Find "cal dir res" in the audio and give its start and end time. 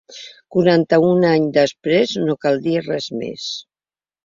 2.47-3.13